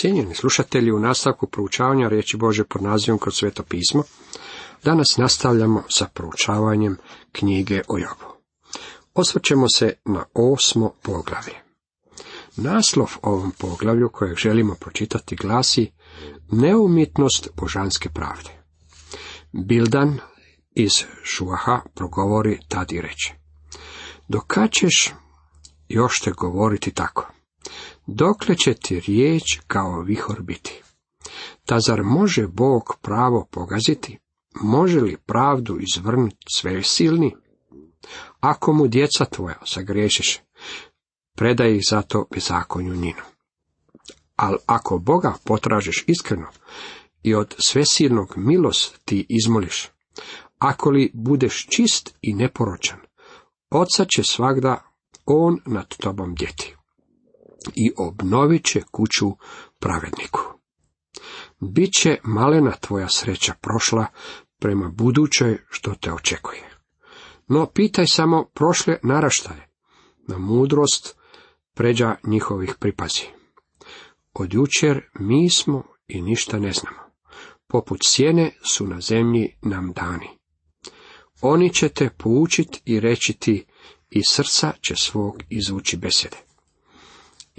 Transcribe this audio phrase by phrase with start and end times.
[0.00, 4.02] Cijenjeni slušatelji, u nastavku proučavanja riječi Bože pod nazivom kroz sveto pismo,
[4.84, 6.96] danas nastavljamo sa proučavanjem
[7.32, 8.34] knjige o Jobu.
[9.14, 11.54] Osvrćemo se na osmo poglavlje.
[12.56, 15.92] Naslov ovom poglavlju kojeg želimo pročitati glasi
[16.50, 18.50] Neumitnost božanske pravde.
[19.52, 20.18] Bildan
[20.70, 20.92] iz
[21.24, 23.34] Šuaha progovori tad i reče.
[24.28, 25.12] Dokad ćeš
[25.88, 27.32] još te govoriti tako?
[28.12, 30.82] Dokle će ti riječ kao vihor biti?
[31.66, 34.18] Ta zar može Bog pravo pogaziti?
[34.62, 37.34] Može li pravdu izvrnuti sve silni?
[38.40, 40.40] Ako mu djeca tvoja sagriješiš,
[41.36, 43.22] predaj ih zato bezakonju njinu.
[44.36, 46.46] Al ako Boga potražiš iskreno
[47.22, 49.88] i od svesilnog milost ti izmoliš,
[50.58, 52.98] ako li budeš čist i neporočan,
[53.70, 54.82] oca će svagda
[55.26, 56.76] on nad tobom djeti
[57.74, 59.30] i obnovit će kuću
[59.78, 60.40] pravedniku.
[61.60, 64.06] Biće malena tvoja sreća prošla
[64.58, 66.70] prema budućoj što te očekuje.
[67.48, 69.68] No pitaj samo prošle naraštaje,
[70.28, 71.16] na mudrost
[71.74, 73.26] pređa njihovih pripazi.
[74.32, 76.98] Od jučer mi smo i ništa ne znamo.
[77.66, 80.28] Poput sjene su na zemlji nam dani.
[81.40, 83.66] Oni će te poučit i reći ti,
[84.10, 86.49] i srca će svog izvući besede.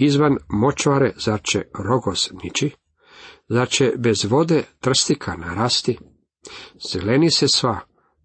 [0.04, 2.70] Izvan močvare zar će rogoz niči?
[3.48, 5.98] Zar će bez vode trstika narasti?
[6.92, 7.78] Zeleni se sva,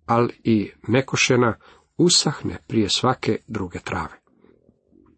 [0.06, 1.60] al i nekošena
[1.98, 4.22] usahne prije svake druge trave.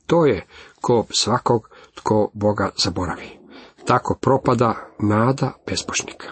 [0.06, 0.48] To je
[0.82, 3.40] ko svakog tko Boga zaboravi.
[3.86, 6.28] Tako propada nada bezbožnika.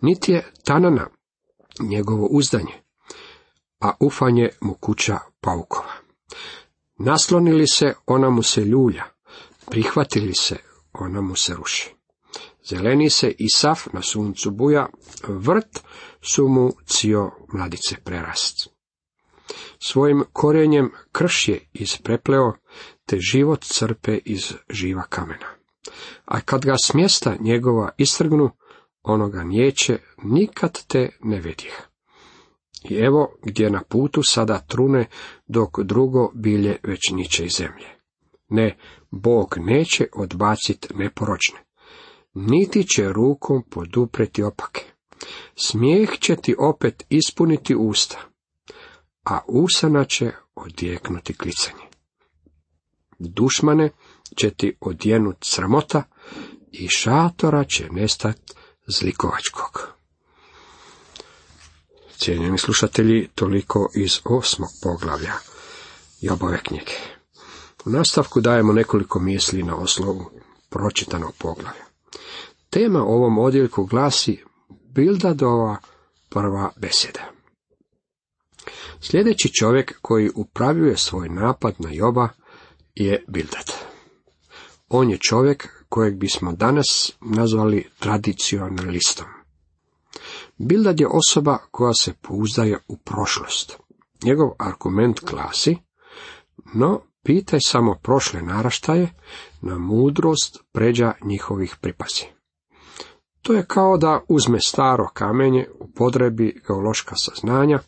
[0.00, 1.06] Niti je tanana
[1.80, 2.82] njegovo uzdanje,
[3.80, 5.92] a ufanje mu kuća paukova.
[6.98, 9.04] Naslonili se, ona mu se ljulja,
[9.70, 10.56] prihvatili se,
[10.92, 11.94] ona mu se ruši.
[12.68, 14.86] Zeleni se i saf na suncu buja,
[15.28, 15.80] vrt
[16.20, 18.68] su mu cio mladice prerast.
[19.78, 22.52] Svojim korenjem krš je isprepleo,
[23.06, 25.46] te život crpe iz živa kamena.
[26.24, 28.50] A kad ga s mjesta njegova istrgnu,
[29.02, 31.88] onoga nijeće, nikad te ne vedih.
[32.84, 35.06] I evo gdje na putu sada trune,
[35.46, 37.86] dok drugo bilje već niče iz zemlje.
[38.48, 38.76] Ne,
[39.10, 41.58] Bog neće odbaciti neporočne,
[42.34, 44.84] niti će rukom podupreti opake.
[45.56, 48.18] Smijeh će ti opet ispuniti usta,
[49.24, 51.84] a usana će odjeknuti klicanje.
[53.18, 53.90] Dušmane
[54.36, 56.02] će ti odjenut sramota
[56.72, 58.36] i šatora će nestat
[58.86, 59.93] zlikovačkog.
[62.24, 65.32] Cijenjeni slušatelji, toliko iz osmog poglavlja
[66.20, 66.92] Jobove knjige.
[67.84, 70.30] U nastavku dajemo nekoliko misli na oslovu
[70.70, 71.84] pročitanog poglavlja.
[72.70, 74.44] Tema ovom odjeljku glasi
[74.94, 75.76] Bildadova
[76.28, 77.30] prva beseda.
[79.00, 82.28] Sljedeći čovjek koji upravljuje svoj napad na Joba
[82.94, 83.72] je Bildad.
[84.88, 89.26] On je čovjek kojeg bismo danas nazvali tradicionalistom.
[90.58, 93.78] Bildad je osoba koja se pouzdaje u prošlost.
[94.24, 95.76] Njegov argument glasi,
[96.74, 99.12] no pitaj samo prošle naraštaje,
[99.60, 102.24] na mudrost pređa njihovih pripazi.
[103.42, 107.78] To je kao da uzme staro kamenje, u podrebi geološka saznanja,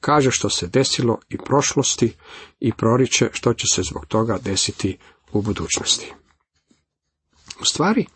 [0.00, 2.12] kaže što se desilo i prošlosti
[2.60, 4.98] i proriče što će se zbog toga desiti
[5.32, 6.12] u budućnosti.
[7.60, 8.06] U stvari,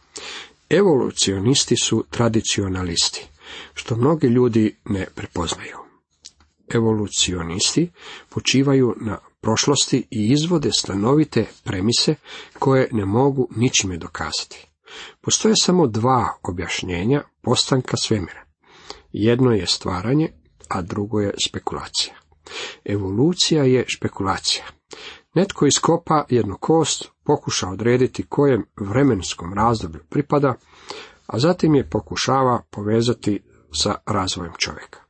[0.71, 3.29] evolucionisti su tradicionalisti
[3.75, 5.77] što mnogi ljudi ne prepoznaju.
[6.75, 7.91] Evolucionisti
[8.29, 12.15] počivaju na prošlosti i izvode stanovite premise
[12.59, 14.67] koje ne mogu ničime dokazati.
[15.21, 18.45] Postoje samo dva objašnjenja postanka svemira.
[19.13, 20.33] Jedno je stvaranje,
[20.69, 22.15] a drugo je spekulacija.
[22.85, 24.65] Evolucija je špekulacija.
[25.35, 30.55] Netko iskopa jednu kost, pokuša odrediti kojem vremenskom razdoblju pripada,
[31.27, 33.43] a zatim je pokušava povezati
[33.73, 35.01] sa razvojem čovjeka.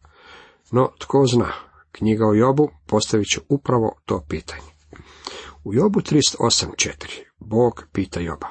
[0.71, 1.53] No, tko zna,
[1.93, 4.75] knjiga o Jobu postavit će upravo to pitanje.
[5.65, 8.49] U Jobu 308.4 Bog pita Joba,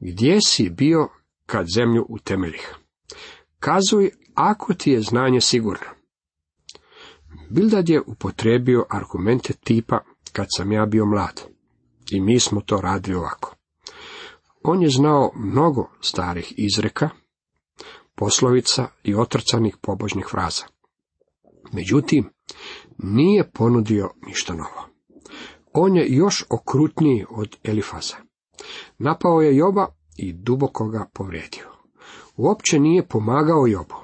[0.00, 1.08] gdje si bio
[1.46, 2.74] kad zemlju utemeljih?
[3.58, 5.86] Kazuj ako ti je znanje sigurno.
[7.50, 10.00] Bildad je upotrebio argumente tipa
[10.32, 11.42] kad sam ja bio mlad.
[12.10, 13.57] I mi smo to radili ovako.
[14.62, 17.10] On je znao mnogo starih izreka,
[18.14, 20.64] poslovica i otrcanih pobožnih fraza.
[21.72, 22.30] Međutim,
[22.98, 24.88] nije ponudio ništa novo.
[25.72, 28.16] On je još okrutniji od Elifaza.
[28.98, 31.66] Napao je Joba i duboko ga povrijedio.
[32.36, 33.94] Uopće nije pomagao Jobu.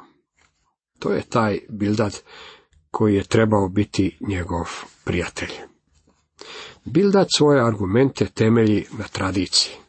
[0.98, 2.20] To je taj Bildad
[2.90, 4.68] koji je trebao biti njegov
[5.04, 5.52] prijatelj.
[6.84, 9.83] Bildad svoje argumente temelji na tradiciji.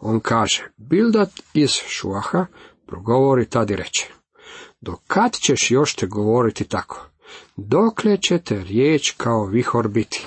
[0.00, 2.46] On kaže, Bildad iz Šuaha
[2.86, 4.06] progovori tad i reče,
[4.80, 7.08] do kad ćeš još te govoriti tako?
[7.56, 10.26] Dokle ćete riječ kao vihor biti?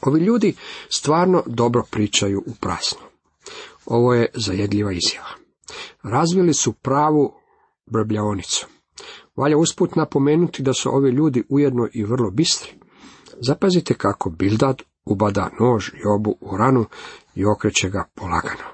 [0.00, 0.54] Ovi ljudi
[0.88, 3.00] stvarno dobro pričaju u prasno.
[3.86, 5.28] Ovo je zajedljiva izjava.
[6.02, 7.32] Razvili su pravu
[7.86, 8.66] brbljaonicu.
[9.36, 12.70] Valja usput napomenuti da su ovi ljudi ujedno i vrlo bistri.
[13.46, 16.84] Zapazite kako Bildad ubada nož Jobu u ranu
[17.34, 18.64] i okreće ga polagano.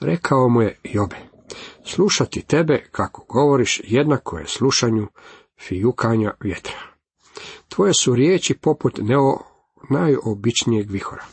[0.00, 1.16] Rekao mu je Jobe,
[1.84, 5.06] slušati tebe kako govoriš jednako je slušanju
[5.60, 6.74] fijukanja vjetra.
[7.68, 9.38] Tvoje su riječi poput neo
[9.90, 11.24] najobičnijeg vihora.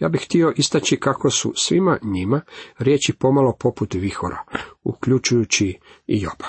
[0.00, 2.40] Ja bih htio istaći kako su svima njima
[2.78, 4.44] riječi pomalo poput vihora,
[4.84, 6.48] uključujući i Joba.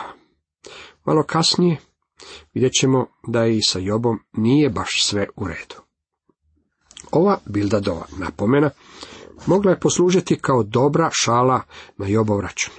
[1.05, 1.77] Malo kasnije
[2.53, 5.82] vidjet ćemo da i sa Jobom nije baš sve u redu.
[7.13, 8.69] Ova Bildadova napomena
[9.45, 11.61] mogla je poslužiti kao dobra šala
[11.97, 12.73] na Jobov račun.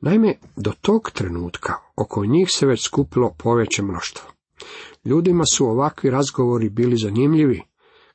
[0.00, 4.30] Naime, do tog trenutka oko njih se već skupilo poveće mnoštvo.
[5.04, 7.62] Ljudima su ovakvi razgovori bili zanimljivi,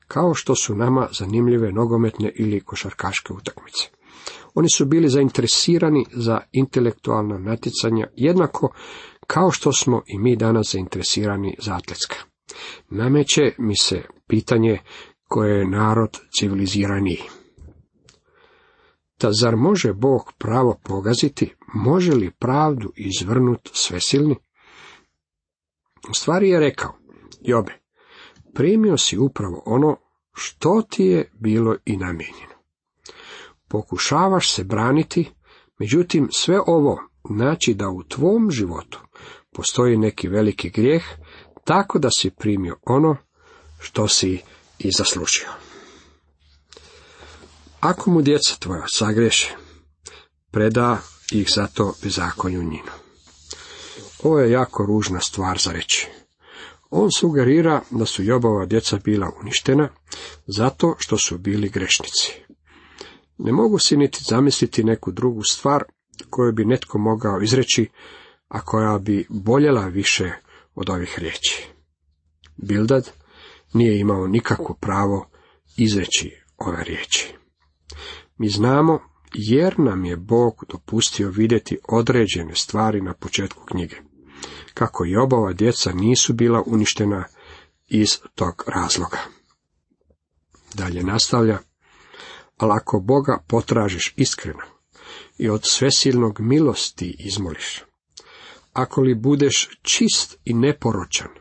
[0.08, 3.90] kao što su nama zanimljive nogometne ili košarkaške utakmice.
[4.54, 8.74] Oni su bili zainteresirani za intelektualna natjecanja, jednako
[9.28, 12.16] kao što smo i mi danas zainteresirani za atletska.
[12.90, 14.80] Nameće mi se pitanje
[15.32, 17.22] koje je narod civiliziraniji.
[19.20, 24.36] Da zar može Bog pravo pogaziti, može li pravdu izvrnut svesilni?
[26.10, 26.94] U stvari je rekao,
[27.42, 27.72] Jobe,
[28.54, 29.98] primio si upravo ono
[30.34, 32.56] što ti je bilo i namijenjeno.
[33.68, 35.32] Pokušavaš se braniti,
[35.80, 36.98] međutim sve ovo
[37.30, 39.00] znači da u tvom životu
[39.56, 41.04] postoji neki veliki grijeh,
[41.64, 43.18] tako da si primio ono
[43.80, 44.42] što si
[44.84, 45.48] i zaslužio.
[47.80, 49.56] Ako mu djeca tvoja sagreše,
[50.52, 50.98] preda
[51.32, 52.92] ih zato bezakonju njinu.
[54.24, 56.08] Ovo je jako ružna stvar za reći.
[56.90, 59.90] On sugerira da su Jobova djeca bila uništena
[60.48, 62.34] zato što su bili grešnici.
[63.38, 65.84] Ne mogu si niti zamisliti neku drugu stvar
[66.30, 67.90] koju bi netko mogao izreći,
[68.48, 70.32] a koja bi boljela više
[70.76, 71.68] od ovih riječi.
[72.58, 73.21] Bildad
[73.74, 75.30] nije imao nikakvo pravo
[75.78, 77.34] izreći ove riječi.
[78.38, 79.00] Mi znamo
[79.34, 83.96] jer nam je Bog dopustio vidjeti određene stvari na početku knjige.
[84.74, 87.26] Kako i obava djeca nisu bila uništena
[87.88, 89.18] iz tog razloga.
[90.74, 91.60] Dalje nastavlja,
[92.58, 94.64] ali ako Boga potražiš iskreno
[95.38, 97.84] i od svesilnog milosti izmoliš,
[98.74, 101.41] ako li budeš čist i neporočan,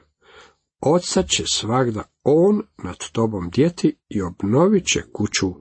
[0.81, 5.55] oca će svagda on nad tobom djeti i obnovit će kuću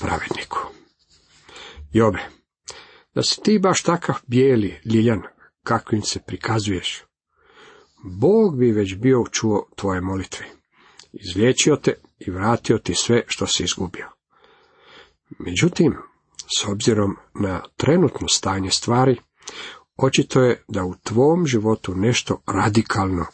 [0.00, 0.58] pravedniku.
[1.92, 2.18] Jobe,
[3.14, 5.22] da si ti baš takav bijeli, ljiljan,
[5.62, 7.06] kakvim se prikazuješ,
[8.04, 10.46] Bog bi već bio čuo tvoje molitve,
[11.12, 14.06] izliječio te i vratio ti sve što si izgubio.
[15.38, 15.96] Međutim,
[16.58, 19.16] s obzirom na trenutno stanje stvari,
[19.96, 23.26] očito je da u tvom životu nešto radikalno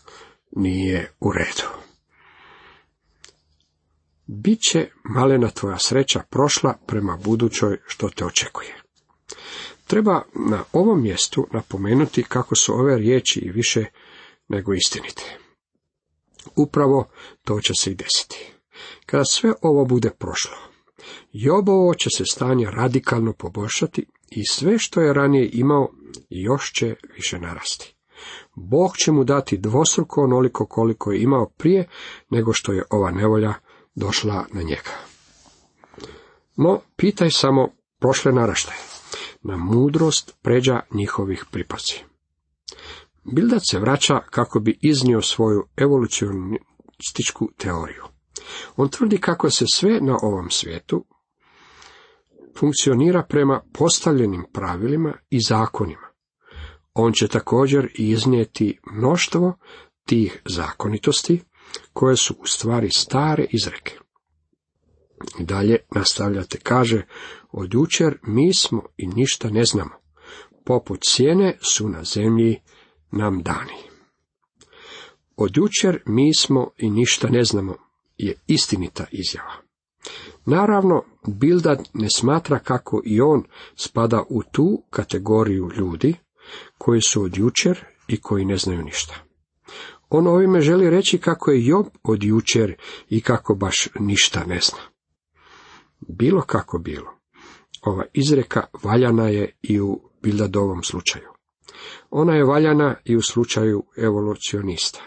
[0.56, 1.68] nije u redu.
[4.26, 8.82] Biće malena tvoja sreća prošla prema budućoj što te očekuje.
[9.86, 13.84] Treba na ovom mjestu napomenuti kako su ove riječi i više
[14.48, 15.38] nego istinite.
[16.56, 17.08] Upravo
[17.44, 18.52] to će se i desiti.
[19.06, 20.56] Kada sve ovo bude prošlo,
[21.32, 25.92] Jobovo će se stanje radikalno poboljšati i sve što je ranije imao
[26.30, 27.94] još će više narasti.
[28.54, 31.88] Bog će mu dati dvostruko onoliko koliko je imao prije
[32.30, 33.54] nego što je ova nevolja
[33.94, 34.90] došla na njega.
[36.56, 37.68] No, pitaj samo
[37.98, 38.78] prošle naraštaje,
[39.42, 42.04] na mudrost pređa njihovih pripaci.
[43.24, 48.02] Bildac se vraća kako bi iznio svoju evolucionističku teoriju.
[48.76, 51.04] On tvrdi kako se sve na ovom svijetu
[52.58, 56.01] funkcionira prema postavljenim pravilima i zakonima.
[56.94, 59.58] On će također iznijeti mnoštvo
[60.06, 61.42] tih zakonitosti
[61.92, 63.98] koje su u stvari stare izreke.
[65.38, 67.06] Dalje nastavljate kaže,
[67.52, 69.90] od jučer mi smo i ništa ne znamo,
[70.64, 72.60] poput sjene su na zemlji
[73.10, 73.92] nam dani.
[75.36, 77.76] Od jučer mi smo i ništa ne znamo
[78.18, 79.54] je istinita izjava.
[80.46, 83.44] Naravno, Bildad ne smatra kako i on
[83.76, 86.14] spada u tu kategoriju ljudi
[86.78, 89.14] koji su od jučer i koji ne znaju ništa.
[90.08, 92.76] On ovime želi reći kako je Job od jučer
[93.08, 94.78] i kako baš ništa ne zna.
[96.00, 97.14] Bilo kako bilo,
[97.82, 101.28] ova izreka valjana je i u Bildadovom slučaju.
[102.10, 105.00] Ona je valjana i u slučaju evolucionista.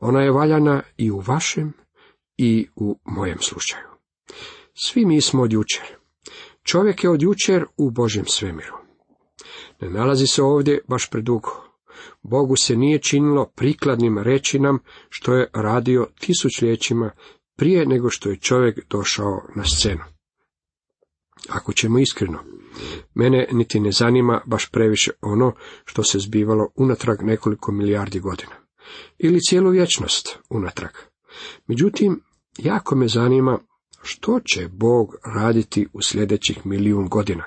[0.00, 1.72] Ona je valjana i u vašem
[2.36, 3.88] i u mojem slučaju.
[4.74, 5.96] Svi mi smo od jučer.
[6.62, 8.81] Čovjek je od jučer u Božjem svemiru.
[9.80, 11.50] Ne nalazi se ovdje baš predugo.
[12.22, 14.78] Bogu se nije činilo prikladnim reći nam
[15.08, 17.10] što je radio tisućljećima
[17.56, 20.02] prije nego što je čovjek došao na scenu.
[21.48, 22.38] Ako ćemo iskreno,
[23.14, 25.52] mene niti ne zanima baš previše ono
[25.84, 28.52] što se zbivalo unatrag nekoliko milijardi godina.
[29.18, 30.90] Ili cijelu vječnost unatrag.
[31.66, 32.20] Međutim,
[32.58, 33.58] jako me zanima
[34.02, 37.44] što će Bog raditi u sljedećih milijun godina,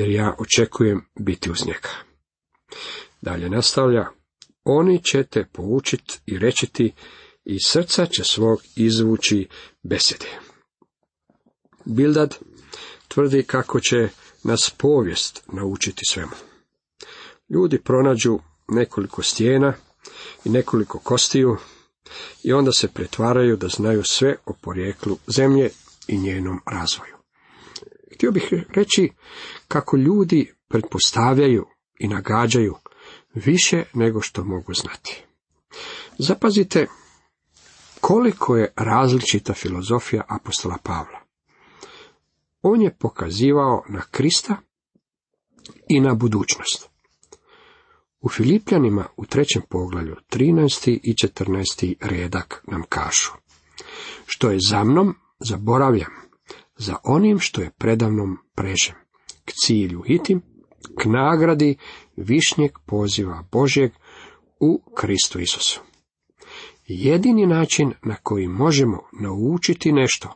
[0.00, 1.88] jer ja očekujem biti uz njega.
[3.20, 4.06] Dalje nastavlja,
[4.64, 6.92] oni će te poučiti i rečiti
[7.44, 9.48] i srca će svog izvući
[9.82, 10.26] besede.
[11.84, 12.38] Bildad
[13.08, 14.08] tvrdi kako će
[14.44, 16.32] nas povijest naučiti svemu.
[17.48, 18.38] Ljudi pronađu
[18.68, 19.74] nekoliko stijena
[20.44, 21.56] i nekoliko kostiju
[22.42, 25.70] i onda se pretvaraju da znaju sve o porijeklu zemlje
[26.08, 27.14] i njenom razvoju.
[28.14, 29.10] Htio bih reći
[29.70, 31.66] kako ljudi pretpostavljaju
[31.98, 32.74] i nagađaju
[33.34, 35.24] više nego što mogu znati.
[36.18, 36.86] Zapazite
[38.00, 41.20] koliko je različita filozofija apostola Pavla.
[42.62, 44.56] On je pokazivao na Krista
[45.88, 46.88] i na budućnost.
[48.20, 50.98] U Filipljanima u trećem poglavlju 13.
[51.02, 51.94] i 14.
[52.00, 53.30] redak nam kažu
[54.26, 56.12] Što je za mnom, zaboravljam,
[56.76, 58.94] za onim što je predavnom prežem,
[59.50, 60.42] k cilju hitim,
[61.00, 61.76] k nagradi
[62.16, 63.92] višnjeg poziva Božjeg
[64.60, 65.80] u Kristu Isusu.
[66.86, 70.28] Jedini način na koji možemo naučiti nešto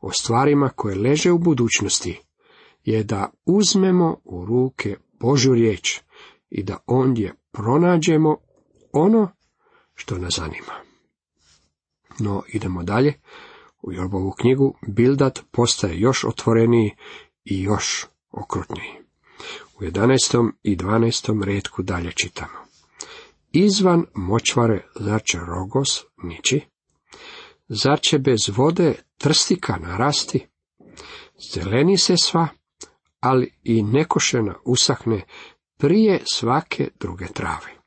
[0.00, 2.20] o stvarima koje leže u budućnosti
[2.84, 6.00] je da uzmemo u ruke Božju riječ
[6.50, 8.36] i da ondje pronađemo
[8.92, 9.30] ono
[9.94, 10.74] što nas zanima.
[12.18, 13.14] No, idemo dalje.
[13.82, 16.94] U Jobovu knjigu Bildat postaje još otvoreniji
[17.44, 18.92] i još okrutniji.
[19.80, 20.50] U 11.
[20.62, 21.44] i 12.
[21.44, 22.58] redku dalje čitamo.
[23.52, 26.60] Izvan močvare zar će rogos nići?
[27.68, 30.46] Zar će bez vode trstika narasti?
[31.54, 32.48] Zeleni se sva,
[33.20, 35.24] ali i nekošena usahne
[35.76, 37.78] prije svake druge trave.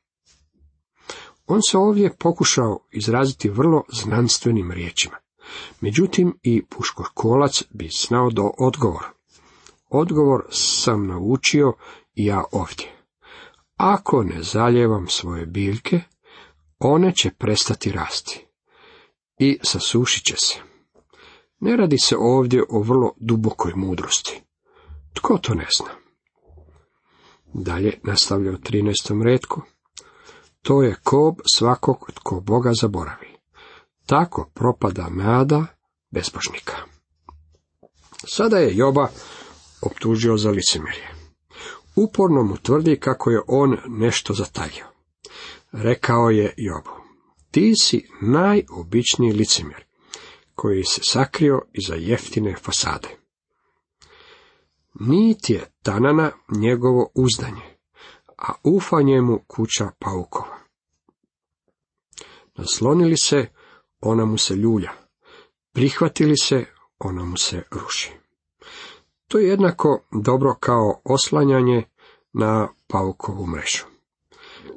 [1.46, 5.16] On se ovdje pokušao izraziti vrlo znanstvenim riječima.
[5.80, 9.04] Međutim, i puškokolac bi znao do odgovor.
[9.94, 11.72] Odgovor sam naučio
[12.14, 12.86] ja ovdje.
[13.76, 16.00] Ako ne zaljevam svoje biljke,
[16.78, 18.46] one će prestati rasti
[19.38, 20.58] i sasušit će se.
[21.60, 24.42] Ne radi se ovdje o vrlo dubokoj mudrosti.
[25.14, 25.90] Tko to ne zna?
[27.54, 29.22] Dalje nastavlja u 13.
[29.22, 29.62] redku.
[30.62, 33.28] To je kob svakog tko Boga zaboravi.
[34.06, 35.66] Tako propada nada
[36.10, 36.76] bezbožnika.
[38.26, 39.08] Sada je Joba
[39.82, 41.08] optužio za licemjerje.
[41.96, 44.86] Uporno mu tvrdi kako je on nešto zatajio.
[45.72, 46.90] Rekao je Jobu,
[47.50, 49.84] ti si najobičniji licemjer,
[50.54, 53.08] koji se sakrio iza jeftine fasade.
[54.94, 57.76] Niti je tanana njegovo uzdanje,
[58.38, 60.58] a ufanje mu kuća paukova.
[62.56, 63.46] Naslonili se,
[64.00, 64.92] ona mu se ljulja,
[65.72, 66.64] prihvatili se,
[66.98, 68.21] ona mu se ruši.
[69.32, 71.84] To je jednako dobro kao oslanjanje
[72.32, 73.84] na paukovu mrežu.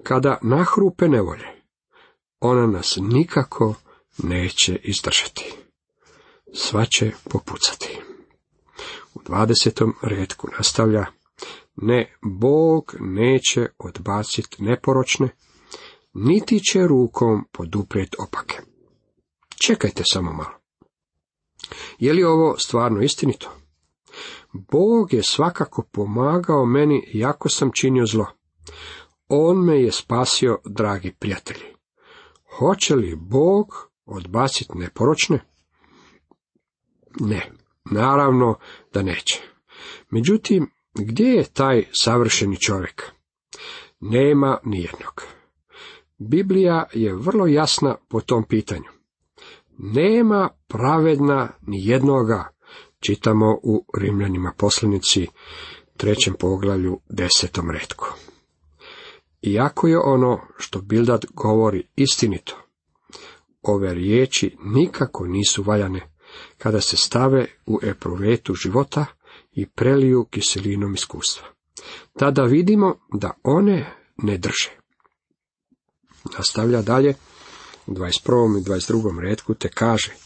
[0.04, 1.46] Kada nahrupe nevolje,
[2.40, 3.74] ona nas nikako
[4.18, 5.54] neće izdržati.
[6.54, 8.02] Sva će popucati.
[9.14, 11.06] U dvadesetom redku nastavlja,
[11.76, 15.30] ne, Bog neće odbaciti neporočne,
[16.14, 18.58] niti će rukom poduprijet opake.
[19.66, 20.60] Čekajte samo malo.
[22.00, 23.65] Je li ovo stvarno istinito?
[24.72, 28.26] Bog je svakako pomagao meni jako sam činio zlo.
[29.28, 31.66] On me je spasio, dragi prijatelji.
[32.58, 35.40] Hoće li Bog odbaciti neporočne?
[37.20, 37.52] Ne,
[37.92, 38.58] naravno
[38.94, 39.42] da neće.
[40.10, 43.12] Međutim, gdje je taj savršeni čovjek?
[44.00, 45.24] Nema nijednog.
[46.18, 48.90] Biblija je vrlo jasna po tom pitanju.
[49.78, 52.55] Nema pravedna ni jednoga,
[53.06, 55.28] Čitamo u Rimljanima poslanici
[55.98, 58.06] trećem poglavlju desetom redku.
[59.42, 62.58] Iako je ono što Bildad govori istinito,
[63.62, 66.16] ove riječi nikako nisu valjane
[66.58, 69.06] kada se stave u epruvetu života
[69.52, 71.48] i preliju kiselinom iskustva.
[72.20, 74.72] Tada vidimo da one ne drže.
[76.38, 77.14] Nastavlja dalje
[77.86, 78.60] u 21.
[78.60, 79.20] i 22.
[79.20, 80.25] redku te kaže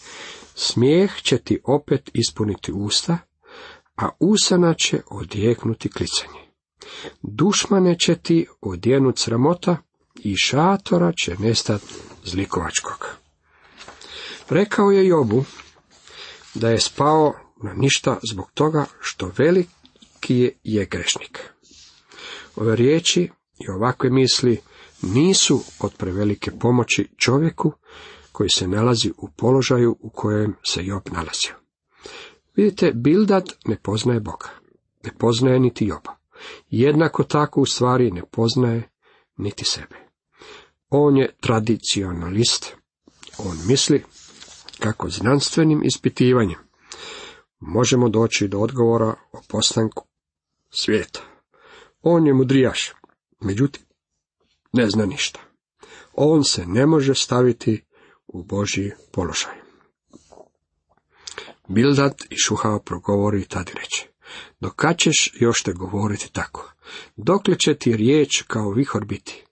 [0.61, 3.17] Smijeh će ti opet ispuniti usta,
[3.95, 6.39] a usana će odjeknuti klicanje.
[7.21, 9.77] Dušmane će ti odjenut sramota
[10.15, 11.81] i šatora će nestat
[12.23, 13.07] zlikovačkog.
[14.49, 15.43] Rekao je Jobu
[16.53, 21.39] da je spao na ništa zbog toga što veliki je grešnik.
[22.55, 24.61] Ove riječi i ovakve misli
[25.01, 27.73] nisu od prevelike pomoći čovjeku
[28.31, 31.53] koji se nalazi u položaju u kojem se Job nalazio.
[32.55, 34.49] Vidite, Bildad ne poznaje Boga,
[35.03, 36.15] ne poznaje niti Joba.
[36.69, 38.89] Jednako tako u stvari ne poznaje
[39.37, 39.95] niti sebe.
[40.89, 42.75] On je tradicionalist.
[43.37, 44.03] On misli
[44.79, 46.59] kako znanstvenim ispitivanjem
[47.59, 50.07] možemo doći do odgovora o postanku
[50.69, 51.21] svijeta.
[52.01, 52.93] On je mudrijaš,
[53.39, 53.83] međutim,
[54.73, 55.39] ne zna ništa.
[56.13, 57.83] On se ne može staviti
[58.33, 59.53] u Božji položaj.
[61.67, 64.07] Bildad i Šuhao progovori tada reče,
[64.59, 66.73] dok ćeš još te govoriti tako?
[67.15, 69.45] Dokle će ti riječ kao vihor biti?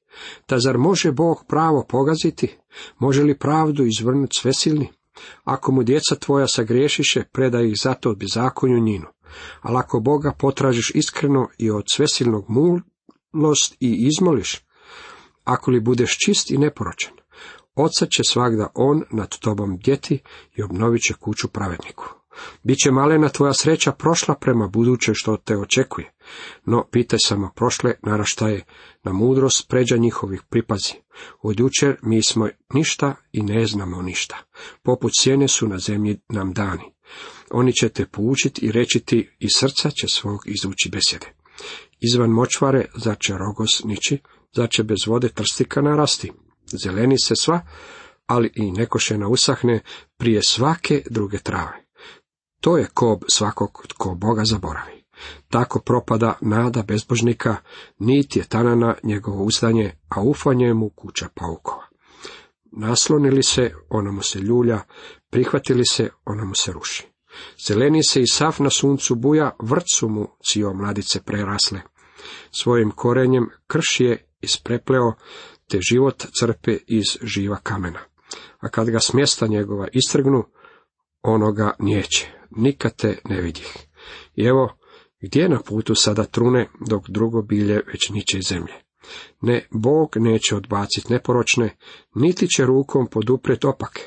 [0.46, 2.58] Ta zar može Bog pravo pogaziti?
[3.00, 4.88] Može li pravdu izvrnuti svesilni?
[5.44, 9.06] Ako mu djeca tvoja sagriješiše, predaj ih zato bezakonju njinu.
[9.62, 14.62] Ali ako Boga potražiš iskreno i od svesilnog mulost i izmoliš,
[15.44, 17.14] ako li budeš čist i neporočan,
[17.78, 20.20] oca će svakda on nad tobom djeti
[20.56, 22.18] i obnovit će kuću pravedniku.
[22.64, 26.12] Biće malena tvoja sreća prošla prema buduće što te očekuje,
[26.66, 28.66] no pitaj samo prošle naraštaje,
[29.04, 30.94] na mudrost pređa njihovih pripazi.
[31.42, 34.38] Od jučer mi smo ništa i ne znamo ništa.
[34.84, 36.84] Poput sjene su na zemlji nam dani.
[37.52, 41.34] Oni će te poučiti i reći ti i srca će svog izvući besjede.
[42.00, 44.18] Izvan močvare zače rogos niči,
[44.56, 46.32] zače bez vode trstika narasti.
[46.84, 47.62] Zeleni se sva,
[48.26, 49.80] ali i nekošena usahne
[50.18, 51.86] prije svake druge trave.
[52.62, 55.04] To je kob svakog tko Boga zaboravi.
[55.50, 57.56] Tako propada nada bezbožnika,
[58.00, 61.84] niti je tanana njegovo uzdanje, a ufanje mu kuća paukova.
[62.72, 64.80] Naslonili se, ona mu se ljulja,
[65.30, 67.08] prihvatili se, ona mu se ruši.
[67.68, 71.82] Zeleni se i sav na suncu buja, vrt su mu cio mladice prerasle.
[72.52, 75.14] Svojim korenjem krš je isprepleo,
[75.70, 78.00] te život crpe iz živa kamena.
[78.60, 80.44] A kad ga smjesta njegova istrgnu,
[81.22, 83.78] onoga nijeće nikad te ne vidih.
[84.36, 84.78] I evo,
[85.22, 88.74] gdje na putu sada trune, dok drugo bilje već niče iz zemlje.
[89.42, 91.78] Ne, Bog neće odbaciti neporočne,
[92.16, 94.02] niti će rukom podupret opake.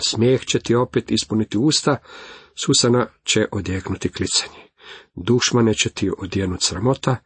[0.00, 1.96] Smijeh će ti opet ispuniti usta,
[2.54, 4.70] susana će odjeknuti klicanje.
[5.14, 7.16] Dušmane će ti odjenut sramota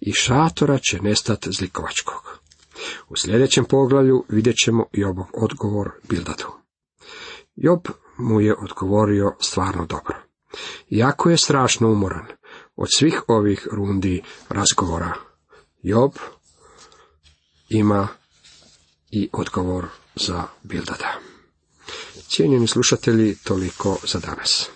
[0.00, 2.43] i šatora će nestat zlikovačkog.
[3.08, 6.46] U sljedećem poglavlju vidjet ćemo Jobov odgovor Bildadu.
[7.56, 7.80] Job
[8.18, 10.16] mu je odgovorio stvarno dobro.
[10.88, 12.26] Jako je strašno umoran
[12.76, 15.12] od svih ovih rundi razgovora.
[15.82, 16.12] Job
[17.68, 18.08] ima
[19.10, 21.14] i odgovor za Bildada.
[22.28, 24.70] Cijenjeni slušatelji, toliko za danas.